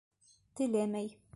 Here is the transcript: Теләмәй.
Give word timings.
Теләмәй. 0.61 1.15